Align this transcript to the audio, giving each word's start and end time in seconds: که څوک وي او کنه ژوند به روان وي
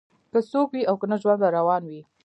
که 0.31 0.39
څوک 0.51 0.67
وي 0.71 0.83
او 0.89 0.95
کنه 1.01 1.17
ژوند 1.21 1.39
به 1.41 1.47
روان 1.57 1.83
وي 1.89 2.01